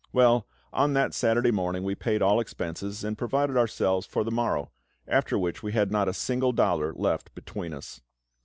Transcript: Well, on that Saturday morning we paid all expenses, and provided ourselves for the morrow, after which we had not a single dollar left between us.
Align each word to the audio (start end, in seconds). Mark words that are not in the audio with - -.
Well, 0.11 0.47
on 0.73 0.93
that 0.93 1.13
Saturday 1.13 1.51
morning 1.51 1.83
we 1.83 1.93
paid 1.93 2.23
all 2.23 2.39
expenses, 2.39 3.03
and 3.03 3.15
provided 3.19 3.55
ourselves 3.55 4.07
for 4.07 4.23
the 4.23 4.31
morrow, 4.31 4.71
after 5.07 5.37
which 5.37 5.61
we 5.61 5.73
had 5.73 5.91
not 5.91 6.07
a 6.07 6.13
single 6.15 6.53
dollar 6.53 6.91
left 6.95 7.35
between 7.35 7.71
us. 7.71 8.01